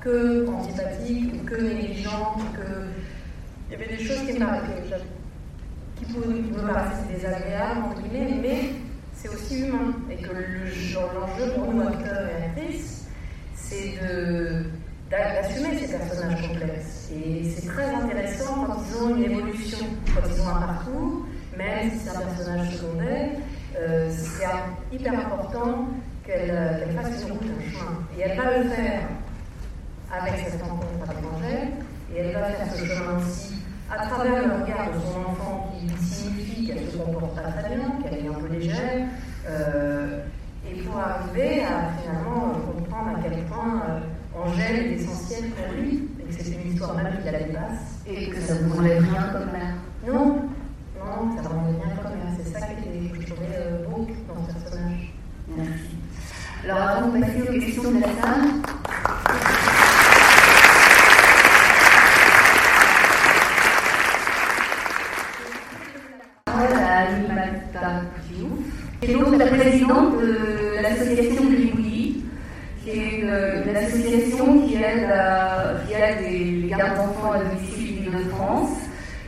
que 0.00 0.48
antipathique 0.48 1.34
ou 1.34 1.46
que 1.46 1.60
négligente, 1.60 2.40
que. 2.54 2.86
Il 3.68 3.72
y 3.72 3.74
avait 3.76 3.96
des 3.96 4.04
choses 4.04 4.18
qui, 4.26 4.34
qui, 4.34 6.12
pouvaient, 6.12 6.42
qui 6.42 6.50
me 6.50 6.66
paraissaient 6.66 7.12
désagréables, 7.14 7.82
entre 7.84 8.02
guillemets, 8.02 8.34
mais 8.42 8.60
c'est 9.14 9.28
aussi 9.28 9.60
humain. 9.60 9.94
Et 10.10 10.16
que 10.16 10.32
l'enjeu 10.32 11.52
pour 11.54 11.72
nous, 11.72 11.80
acteurs 11.82 12.28
et 12.28 12.44
actrices, 12.46 13.06
c'est 13.54 13.94
d'assumer 15.10 15.78
ces 15.78 15.96
personnages 15.96 16.48
complexes. 16.48 17.10
Et 17.14 17.44
c'est 17.50 17.66
très 17.66 17.94
intéressant 17.94 18.64
quand 18.66 18.82
ils 18.88 19.02
ont 19.02 19.16
une 19.16 19.24
évolution, 19.24 19.86
quand 20.06 20.28
ils 20.28 20.40
ont 20.40 20.48
un 20.48 20.60
parcours, 20.66 21.26
même 21.56 21.90
si 21.90 21.98
c'est 21.98 22.16
un 22.16 22.20
personnage 22.20 22.76
secondaire, 22.76 23.30
euh, 23.78 24.10
c'est 24.10 24.46
hyper 24.96 25.12
important 25.12 25.88
qu'elle 26.24 26.88
fasse 26.94 27.22
une 27.24 27.32
route, 27.32 27.42
un 27.42 27.70
chemin. 27.70 28.06
Et 28.16 28.22
elle 28.22 28.36
va 28.36 28.58
le 28.58 28.68
faire 28.70 29.00
avec 30.12 30.48
cette 30.48 30.62
rencontre 30.62 31.08
avec 31.08 31.24
Angèle, 31.34 31.68
et 32.12 32.18
elle 32.18 32.32
va 32.32 32.44
faire 32.44 32.66
ce 32.74 32.84
chemin 32.84 33.18
aussi 33.18 33.62
à 33.90 34.06
travers 34.06 34.46
le 34.46 34.62
regard 34.62 34.88
de 34.92 34.98
son 35.00 35.30
enfant 35.30 35.72
qui 35.74 36.04
signifie 36.04 36.66
qu'elle 36.66 36.90
se 36.90 36.96
comporte 36.96 37.34
pas 37.34 37.50
très 37.50 37.74
bien, 37.74 37.92
qu'elle 38.02 38.24
est 38.24 38.28
un 38.28 38.32
peu 38.34 38.46
légère, 38.48 39.08
euh, 39.48 40.20
et 40.68 40.74
pour 40.82 40.98
arriver 40.98 41.64
à 41.64 41.90
finalement 42.00 42.52
comprendre 42.52 43.18
à 43.18 43.22
quel 43.22 43.42
point 43.44 43.82
euh, 43.88 44.42
Angèle 44.42 44.86
est 44.86 44.94
essentielle 44.94 45.50
pour 45.50 45.74
lui, 45.74 46.08
et 46.20 46.24
que 46.24 46.42
c'est 46.42 46.50
une 46.50 46.72
histoire 46.72 46.94
même 46.94 47.18
qui 47.22 47.30
la 47.30 47.38
dépasse. 47.38 48.00
Et 48.06 48.28
que 48.28 48.40
ça 48.40 48.54
ne 48.54 48.60
vous 48.60 48.78
enlève 48.78 49.02
rien 49.02 49.28
comme 49.32 49.50
mère 49.52 49.74
non, 50.06 50.50
ça 51.36 51.42
ne 51.42 51.48
enlève 51.48 51.80
rien 51.82 51.96
comme 52.02 52.12
mère. 52.12 52.34
C'est 52.42 52.52
ça 52.52 52.66
qui 52.66 52.88
était, 52.88 53.18
que 53.18 53.22
je 53.22 53.32
trouvais 53.32 53.56
euh, 53.56 53.84
beau 53.86 54.06
dans 54.28 54.46
ce 54.46 54.52
personnage. 54.52 55.12
Merci. 55.56 55.96
Alors 56.64 56.78
avant 56.78 57.08
de 57.08 57.20
passer 57.20 57.42
aux 57.42 57.60
questions 57.60 57.90
de 57.90 58.00
la 58.00 58.06
salle. 58.06 58.60
qui 69.00 69.10
est 69.10 69.14
donc 69.14 69.36
la 69.38 69.46
présidente 69.70 70.20
de 70.20 70.82
l'association 70.82 71.44
Gribouilly, 71.44 72.24
qui 72.82 72.90
est 72.90 73.20
une, 73.20 73.76
association 73.76 74.66
qui 74.66 74.74
aide, 74.74 75.08
qui 75.86 75.94
aide 75.94 76.62
les, 76.62 76.68
gardes 76.68 76.96
d'enfants 76.96 77.32
à 77.32 77.38
domicile 77.38 78.10
de 78.10 78.28
France. 78.30 78.78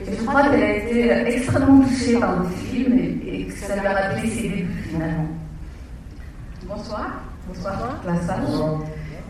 Et 0.04 0.16
je 0.18 0.24
crois 0.24 0.42
qu'elle 0.48 0.62
a 0.62 0.76
été 0.78 1.10
extrêmement 1.36 1.84
touchée 1.84 2.18
par 2.18 2.40
nos 2.40 2.48
films 2.48 2.98
et, 3.24 3.46
que 3.46 3.52
ça 3.52 3.76
lui 3.76 3.86
a 3.86 3.92
rappelé 3.92 4.28
ses 4.28 4.48
débuts 4.48 4.84
finalement. 4.90 5.28
Bonsoir. 6.66 7.22
Bonsoir, 7.46 8.02
la 8.04 8.20
salle. 8.22 8.42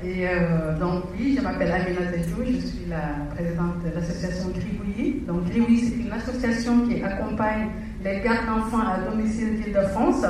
Et 0.05 0.27
euh, 0.27 0.79
donc, 0.79 1.05
oui, 1.15 1.37
je 1.37 1.43
m'appelle 1.43 1.73
Amina 1.73 2.11
Zedou, 2.11 2.43
je 2.45 2.67
suis 2.67 2.87
la 2.89 3.35
présidente 3.35 3.85
de 3.85 3.95
l'association 3.95 4.49
Gribouilly. 4.49 5.21
Donc, 5.27 5.45
Gribouilly, 5.45 5.81
c'est 5.81 6.03
une 6.05 6.13
association 6.13 6.87
qui 6.89 7.03
accompagne 7.03 7.69
les 8.03 8.21
gardes 8.21 8.47
d'enfants 8.47 8.81
à 8.81 9.11
domicile 9.11 9.61
d'Île-de-France 9.61 10.25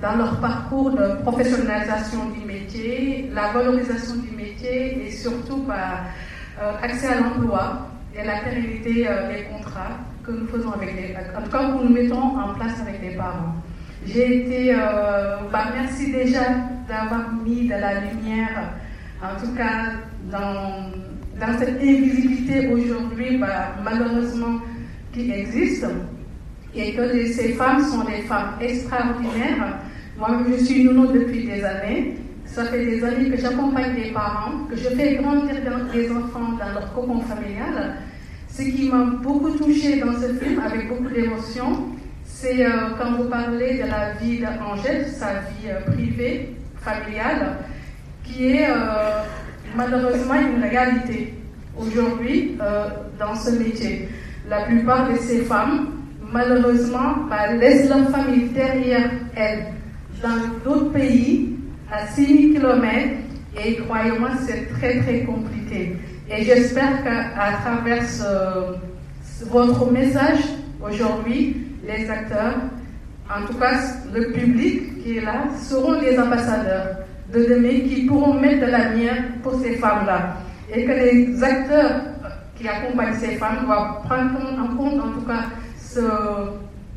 dans 0.00 0.16
leur 0.16 0.40
parcours 0.40 0.90
de 0.90 1.22
professionnalisation 1.22 2.30
du 2.30 2.44
métier, 2.44 3.30
la 3.32 3.52
valorisation 3.52 4.16
du 4.16 4.36
métier 4.36 5.06
et 5.06 5.10
surtout 5.10 5.62
par 5.62 6.06
euh, 6.60 6.72
accès 6.82 7.08
à 7.08 7.20
l'emploi 7.20 7.88
et 8.14 8.24
la 8.24 8.38
pérennité 8.40 9.08
euh, 9.08 9.32
des 9.32 9.42
contrats 9.44 9.98
que 10.24 10.32
nous 10.32 10.46
faisons 10.46 10.72
avec 10.72 10.94
les, 10.94 11.14
en 11.36 11.42
tout 11.42 11.50
cas 11.50 11.66
que 11.66 11.84
nous 11.84 11.92
mettons 11.92 12.38
en 12.38 12.54
place 12.54 12.80
avec 12.80 13.00
les 13.02 13.16
parents. 13.16 13.54
J'ai 14.06 14.42
été, 14.42 14.74
euh, 14.74 15.36
bah, 15.52 15.66
merci 15.74 16.12
déjà 16.12 16.42
d'avoir 16.88 17.32
mis 17.44 17.66
de 17.68 17.74
la 17.74 18.00
lumière, 18.00 18.72
en 19.22 19.40
tout 19.40 19.52
cas 19.54 19.92
dans, 20.30 20.90
dans 21.40 21.58
cette 21.58 21.80
invisibilité 21.80 22.68
aujourd'hui, 22.68 23.38
bah, 23.38 23.74
malheureusement, 23.82 24.60
qui 25.12 25.30
existe 25.30 25.86
et 26.76 26.94
que 26.94 27.26
ces 27.26 27.52
femmes 27.52 27.82
sont 27.84 28.04
des 28.04 28.22
femmes 28.22 28.54
extraordinaires. 28.60 29.78
Moi, 30.18 30.28
je 30.48 30.64
suis 30.64 30.84
nounou 30.84 31.12
depuis 31.12 31.44
des 31.44 31.64
années. 31.64 32.16
Ça 32.46 32.64
fait 32.66 32.84
des 32.84 33.02
années 33.02 33.30
que 33.30 33.40
j'accompagne 33.40 33.94
des 33.94 34.10
parents, 34.12 34.64
que 34.70 34.76
je 34.76 34.88
fais 34.90 35.16
grandir 35.16 35.56
des 35.92 36.10
enfants 36.10 36.52
dans 36.58 36.72
leur 36.72 36.92
cocon 36.94 37.20
familial. 37.20 37.96
Ce 38.48 38.62
qui 38.62 38.88
m'a 38.88 39.04
beaucoup 39.22 39.50
touchée 39.50 39.98
dans 40.00 40.12
ce 40.12 40.32
film, 40.34 40.60
avec 40.60 40.88
beaucoup 40.88 41.08
d'émotion, 41.08 41.88
c'est 42.24 42.64
euh, 42.64 42.90
quand 42.98 43.12
vous 43.16 43.28
parlez 43.28 43.78
de 43.78 43.88
la 43.90 44.12
vie 44.20 44.38
d'Angèle, 44.38 45.08
sa 45.08 45.40
vie 45.40 45.68
euh, 45.68 45.80
privée, 45.92 46.54
familiale, 46.76 47.58
qui 48.22 48.48
est 48.48 48.68
euh, 48.68 49.22
malheureusement 49.76 50.34
une 50.34 50.62
réalité 50.62 51.34
aujourd'hui 51.76 52.56
dans 53.18 53.34
ce 53.34 53.50
métier. 53.50 54.08
La 54.48 54.62
plupart 54.62 55.10
de 55.10 55.16
ces 55.16 55.40
femmes 55.40 55.93
malheureusement, 56.34 57.14
laisse 57.60 57.88
leur 57.88 58.10
famille 58.10 58.48
derrière 58.48 59.08
elles 59.36 59.66
dans 60.20 60.40
d'autres 60.64 60.90
pays, 60.90 61.56
à 61.92 62.08
6000 62.08 62.54
km, 62.54 62.88
et 63.64 63.76
croyez-moi, 63.76 64.30
c'est 64.44 64.68
très 64.74 65.00
très 65.02 65.20
compliqué. 65.20 65.96
Et 66.28 66.42
j'espère 66.42 67.04
qu'à 67.04 67.52
travers 67.62 68.02
votre 69.46 69.92
message 69.92 70.40
aujourd'hui, 70.82 71.56
les 71.86 72.10
acteurs, 72.10 72.56
en 73.30 73.46
tout 73.46 73.58
cas 73.58 73.78
le 74.12 74.32
public 74.32 75.02
qui 75.02 75.18
est 75.18 75.20
là, 75.20 75.44
seront 75.62 76.00
les 76.00 76.18
ambassadeurs 76.18 76.96
de 77.32 77.44
demain 77.44 77.80
qui 77.88 78.06
pourront 78.06 78.34
mettre 78.40 78.66
de 78.66 78.70
la 78.72 78.88
lumière 78.88 79.22
pour 79.42 79.54
ces 79.60 79.76
femmes-là. 79.76 80.38
Et 80.74 80.84
que 80.84 80.92
les 80.92 81.44
acteurs 81.44 82.00
qui 82.56 82.66
accompagnent 82.66 83.14
ces 83.14 83.36
femmes 83.36 83.66
doivent 83.66 84.02
prendre 84.04 84.40
en 84.58 84.76
compte, 84.76 84.98
en 85.00 85.12
tout 85.12 85.26
cas, 85.26 85.44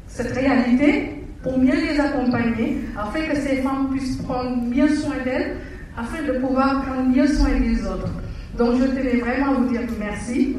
cette 0.08 0.32
réalité 0.34 1.24
pour 1.44 1.58
mieux 1.58 1.76
les 1.76 2.00
accompagner, 2.00 2.78
afin 2.98 3.22
que 3.22 3.36
ces 3.36 3.58
femmes 3.58 3.90
puissent 3.92 4.18
prendre 4.18 4.58
mieux 4.64 4.90
soin 4.90 5.16
d'elles, 5.24 5.58
afin 5.98 6.24
de 6.24 6.40
pouvoir 6.40 6.84
prendre 6.84 7.10
mieux 7.10 7.28
soin 7.28 7.50
des 7.60 7.86
autres. 7.86 8.10
Donc 8.58 8.80
je 8.80 8.86
tenais 8.88 9.18
vraiment 9.18 9.52
à 9.52 9.54
vous 9.56 9.70
dire 9.70 9.82
merci. 10.00 10.58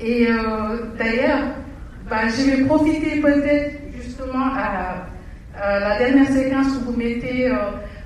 Et 0.00 0.28
euh, 0.28 0.86
d'ailleurs, 0.98 1.40
bah, 2.08 2.28
je 2.28 2.50
vais 2.50 2.64
profiter 2.64 3.20
peut-être 3.20 3.72
justement 4.00 4.46
à, 4.54 5.06
la 5.78 5.98
dernière 5.98 6.28
séquence 6.28 6.66
où 6.78 6.92
vous 6.92 6.96
mettez 6.98 7.48
euh, 7.48 7.56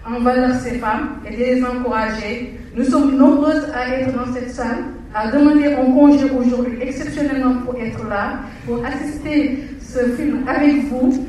en 0.05 0.21
valeur 0.21 0.55
ces 0.57 0.79
femmes 0.79 1.21
et 1.27 1.37
les 1.37 1.65
encourager. 1.65 2.59
Nous 2.75 2.85
sommes 2.85 3.17
nombreuses 3.17 3.71
à 3.75 3.89
être 3.89 4.15
dans 4.15 4.33
cette 4.33 4.51
salle 4.51 4.85
a 5.17 5.29
demandé 5.29 5.73
un 5.73 5.93
congé 5.93 6.27
aujourd'hui 6.31 6.77
exceptionnellement 6.83 7.55
pour 7.65 7.75
être 7.81 8.07
là, 8.07 8.41
pour 8.67 8.85
assister 8.85 9.65
ce 9.81 10.01
film 10.15 10.47
avec 10.47 10.85
vous. 10.91 11.27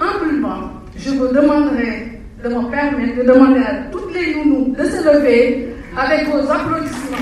Humblement, 0.00 0.70
je 0.96 1.10
vous 1.10 1.26
demanderai 1.26 2.20
de 2.42 2.48
me 2.48 2.70
permettre 2.70 3.16
de 3.16 3.22
demander 3.24 3.60
à 3.60 3.74
toutes 3.90 4.14
les 4.14 4.36
nounous 4.36 4.76
de 4.76 4.84
se 4.84 5.02
lever 5.04 5.74
avec 5.96 6.28
vos 6.28 6.48
applaudissements. 6.48 7.18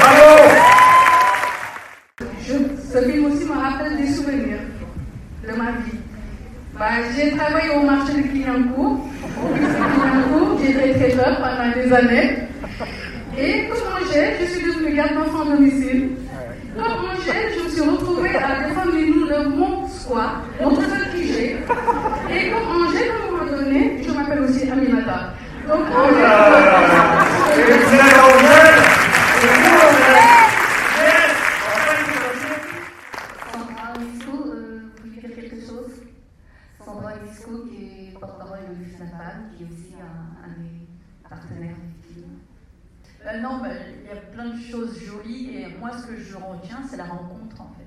Bravo! 0.00 0.50
ce 2.92 3.02
film 3.10 3.26
aussi 3.26 3.44
me 3.44 3.52
rappelle 3.52 3.96
des 3.98 4.08
souvenirs 4.08 4.58
de 5.46 5.56
ma 5.56 5.70
vie. 5.72 5.98
Bah, 6.76 6.86
j'ai 7.16 7.36
travaillé 7.36 7.70
au 7.76 7.82
marché 7.82 8.14
de 8.14 8.22
Clignancourt. 8.28 9.00
Au 9.36 10.58
j'étais 10.60 10.94
traiteur 10.94 11.36
pendant 11.38 11.72
des 11.74 11.92
années. 11.92 12.46
Et 13.38 13.68
comme 13.68 13.92
Angèle, 13.92 14.34
je 14.40 14.46
suis 14.46 14.66
devenue 14.66 14.94
garde 14.96 15.14
d'enfant 15.14 15.42
à 15.42 15.56
domicile. 15.56 16.10
Comme 16.74 16.86
Angèle, 16.86 17.52
je 17.54 17.64
me 17.64 17.68
suis 17.68 17.80
retrouvée 17.82 18.34
à 18.36 18.66
défendre 18.66 18.92
les 18.94 19.10
noms 19.10 19.26
de 19.26 19.48
mon 19.54 19.88
squat, 19.88 20.30
mon 20.58 20.74
seul 20.76 21.10
QG. 21.12 21.56
Et 22.30 22.50
comme 22.50 22.86
Angèle, 22.86 23.10
à 23.10 23.14
un 23.14 23.30
moment 23.30 23.50
donné, 23.58 24.02
je 24.02 24.10
m'appelle 24.10 24.40
aussi 24.40 24.70
Aminata. 24.70 25.34
Donc 25.68 25.80
Angèle. 25.94 26.46
Sandra 33.52 33.92
Isco, 34.00 34.32
euh, 34.46 34.80
vous 34.96 35.10
voulez 35.10 35.20
dire 35.20 35.36
quelque 35.36 35.56
chose 35.56 35.92
Sandra 36.82 37.12
Isco, 37.30 37.50
qui 37.68 37.84
est 37.84 38.18
porte-parole 38.18 38.60
de 38.70 38.82
l'UFNAPAL, 38.82 39.50
qui 39.56 39.64
est 39.64 39.66
aussi 39.66 39.94
un, 40.00 40.42
un 40.42 40.62
des 40.62 41.28
partenaires 41.28 41.76
euh, 43.26 43.40
non, 43.40 43.62
il 43.64 44.06
y 44.06 44.10
a 44.10 44.20
plein 44.20 44.50
de 44.50 44.60
choses 44.60 44.98
jolies 45.04 45.56
et 45.56 45.68
moi 45.78 45.90
ce 45.98 46.06
que 46.06 46.16
je 46.16 46.36
retiens 46.36 46.82
c'est 46.88 46.96
la 46.96 47.04
rencontre 47.04 47.60
en 47.60 47.72
fait. 47.74 47.86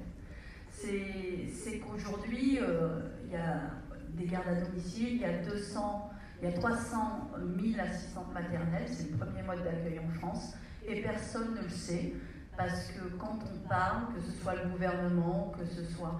C'est 0.72 1.80
qu'aujourd'hui 1.80 2.60
euh, 2.62 3.00
il 3.26 3.32
y 3.32 3.36
a 3.36 3.62
des 4.10 4.26
gardes 4.26 4.48
à 4.48 4.56
domicile, 4.56 5.14
il 5.14 5.22
y 5.22 5.26
a 5.26 5.44
200 5.44 6.12
Il 6.42 6.50
y 6.50 6.54
a 6.54 6.58
300 6.58 7.32
000 7.62 7.82
assistantes 7.82 8.34
maternelles, 8.34 8.88
c'est 8.88 9.12
le 9.12 9.18
premier 9.18 9.44
mode 9.44 9.64
d'accueil 9.64 10.00
en 10.00 10.10
France, 10.20 10.56
et 10.88 11.02
personne 11.02 11.56
ne 11.56 11.62
le 11.62 11.70
sait, 11.70 12.14
parce 12.58 12.92
que 12.92 13.10
quand 13.18 13.40
on 13.44 13.68
parle, 13.68 14.14
que 14.14 14.22
ce 14.22 14.32
soit 14.42 14.56
le 14.56 14.70
gouvernement, 14.70 15.54
que 15.58 15.66
ce 15.66 15.84
soit 15.84 16.20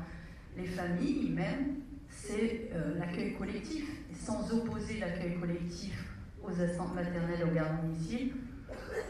les 0.58 0.66
familles 0.66 1.32
même, 1.32 1.78
c'est 2.10 2.70
euh, 2.74 2.98
l'accueil 2.98 3.34
collectif. 3.36 3.90
Et 4.12 4.16
sans 4.16 4.52
opposer 4.54 5.00
l'accueil 5.00 5.40
collectif 5.40 6.16
aux 6.44 6.62
assistantes 6.62 6.96
maternelles 6.96 7.44
aux 7.50 7.54
gardes 7.54 7.82
domicile, 7.82 8.34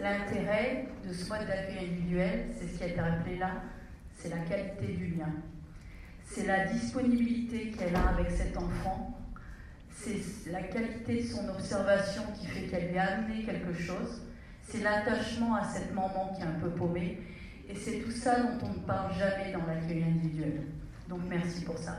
l'intérêt 0.02 0.88
de 1.08 1.14
ce 1.14 1.30
mode 1.30 1.48
d'accueil 1.48 1.90
individuel, 1.92 2.50
c'est 2.58 2.68
ce 2.68 2.78
qui 2.78 2.84
a 2.84 2.88
été 2.88 3.02
rappelé 3.02 3.38
là, 3.38 3.52
c'est 4.18 4.30
la 4.30 4.40
qualité 4.40 4.94
du 4.94 5.16
lien. 5.16 5.32
C'est 6.26 6.46
la 6.46 6.66
disponibilité 6.68 7.72
qu'elle 7.72 7.96
a 7.96 8.10
avec 8.10 8.30
cet 8.30 8.56
enfant, 8.56 9.18
c'est 9.92 10.52
la 10.52 10.62
qualité 10.62 11.24
de 11.24 11.28
son 11.28 11.50
observation 11.50 12.22
qui 12.40 12.46
fait 12.46 12.68
qu'elle 12.68 12.92
lui 12.92 13.00
a 13.00 13.18
amené 13.18 13.44
quelque 13.44 13.74
chose, 13.74 14.22
c'est 14.62 14.82
l'attachement 14.82 15.56
à 15.56 15.64
cette 15.64 15.94
maman 15.94 16.32
qui 16.36 16.44
est 16.44 16.46
un 16.46 16.60
peu 16.60 16.70
paumée, 16.70 17.20
et 17.68 17.76
c'est 17.76 18.00
tout 18.00 18.12
ça 18.12 18.42
dont 18.42 18.68
on 18.68 18.70
ne 18.70 18.86
parle 18.86 19.14
jamais 19.16 19.52
dans 19.52 19.66
l'accueil 19.66 20.04
individuel. 20.04 20.68
Donc 21.08 21.22
merci 21.28 21.64
pour 21.64 21.78
ça. 21.78 21.98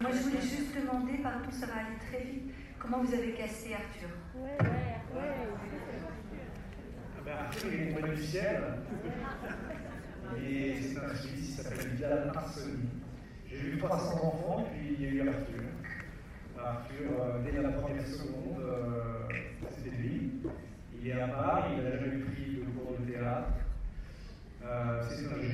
Moi 0.00 0.10
je 0.12 0.18
voulais 0.18 0.42
juste 0.42 0.76
demander, 0.78 1.18
pardon, 1.22 1.50
ça 1.50 1.66
va 1.66 1.76
aller 1.76 1.96
très 2.08 2.24
vite, 2.24 2.52
comment 2.78 3.02
vous 3.02 3.14
avez 3.14 3.32
cassé 3.32 3.72
Arthur? 3.72 4.10
Ouais, 4.36 4.58
ouais, 4.60 5.20
ouais. 5.20 5.54
Arthur 7.32 7.72
est 7.72 7.94
tombé 7.94 8.14
du 8.14 8.22
ciel, 8.22 8.62
et 10.46 10.74
c'est 10.80 10.98
un 10.98 11.14
suivi 11.14 11.42
qui 11.42 11.52
s'appelle 11.52 11.88
Vidal 11.88 12.32
Arseny. 12.34 12.88
J'ai 13.48 13.68
eu 13.70 13.78
300 13.78 14.14
enfants, 14.14 14.66
puis 14.72 14.96
il 14.98 15.04
y 15.04 15.06
a 15.06 15.24
eu 15.24 15.28
Arthur. 15.28 15.62
Arthur, 16.58 17.20
euh, 17.20 17.42
dès 17.44 17.62
la 17.62 17.70
première 17.70 18.06
seconde, 18.06 18.60
euh, 18.60 19.28
c'était 19.70 19.96
lui. 19.96 20.32
Il 21.00 21.08
est 21.08 21.20
à 21.20 21.28
part, 21.28 21.68
il 21.70 21.82
n'a 21.82 21.90
jamais 21.90 22.18
pris 22.24 22.56
de 22.56 22.78
cours 22.78 22.96
de 22.98 23.12
théâtre. 23.12 23.48
Euh, 24.64 25.02
c'est 25.08 25.26
un. 25.26 25.53